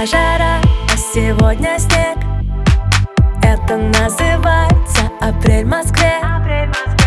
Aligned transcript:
Вчера 0.00 0.06
жара, 0.06 0.60
а 0.90 0.96
сегодня 0.96 1.78
снег. 1.78 2.16
Это 3.42 3.76
называется 3.76 5.02
апрель 5.20 5.66
в 5.66 5.68
Москве. 5.68 6.14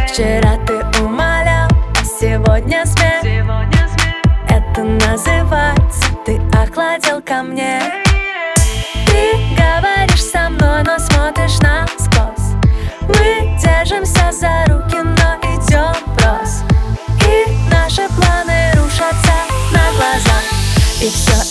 Вчера 0.07 0.57
ты 0.67 0.75
умолял, 1.01 1.67
а 1.69 2.05
сегодня 2.05 2.85
смех. 2.85 3.23
Это 4.47 4.83
называется 4.83 6.05
ты 6.23 6.39
охладил 6.53 7.19
ко 7.23 7.41
мне. 7.41 7.81
Ты 9.07 9.55
говоришь 9.57 10.23
со 10.23 10.49
мной, 10.49 10.83
но 10.83 10.99
смотришь 10.99 11.59
насквозь 11.61 12.53
Мы 13.07 13.57
держимся 13.59 14.31
за 14.31 14.65
руки, 14.67 14.97
но 14.97 15.37
идем 15.41 15.95
врозь 16.15 16.61
И 17.27 17.71
наши 17.71 18.07
планы 18.13 18.71
рушатся 18.75 19.33
на 19.71 19.91
глазах. 19.97 20.43
И 21.01 21.09
все 21.09 21.42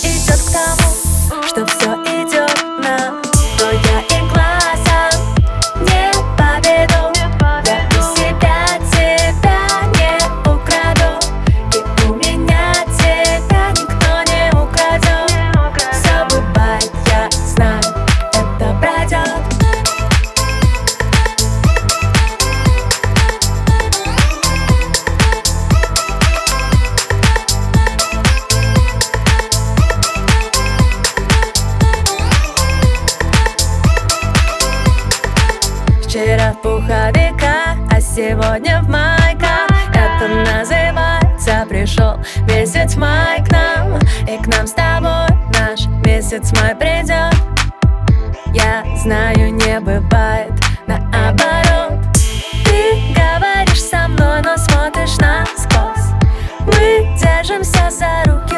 в 36.53 36.61
пуховиках, 36.61 37.77
а 37.91 38.01
сегодня 38.01 38.81
в 38.81 38.89
майках 38.89 39.67
Это 39.93 40.27
называется 40.27 41.65
пришел 41.67 42.17
месяц 42.47 42.95
май 42.95 43.43
к 43.43 43.51
нам 43.51 43.97
И 44.27 44.37
к 44.41 44.47
нам 44.47 44.67
с 44.67 44.73
тобой 44.73 45.27
наш 45.53 45.87
месяц 46.05 46.51
май 46.59 46.75
придет. 46.75 47.33
Я 48.53 48.83
знаю, 48.97 49.53
не 49.53 49.79
бывает 49.79 50.51
наоборот. 50.87 51.99
Ты 52.65 53.13
говоришь 53.15 53.83
со 53.83 54.07
мной, 54.07 54.41
но 54.41 54.55
смотришь 54.57 55.17
насквозь. 55.17 56.13
Мы 56.65 57.07
держимся 57.19 57.89
за 57.89 58.31
руки, 58.31 58.52